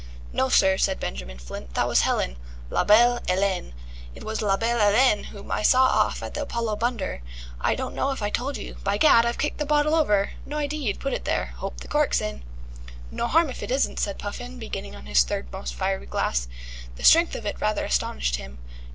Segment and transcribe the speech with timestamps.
[0.33, 2.37] "No, sir," said Benjamin Flint, "that was Helen,
[2.71, 3.73] la belle Hélène.
[4.15, 7.21] It was la belle Hélène whom I saw off at the Apollo Bunder.
[7.59, 10.31] I don't know if I told you By Gad, I've kicked the bottle over.
[10.43, 11.53] No idea you'd put it there.
[11.57, 12.41] Hope the cork's in."
[13.11, 16.47] "No harm if it isn't," said Puffin, beginning on his third most fiery glass.
[16.95, 18.57] The strength of it rather astonished him.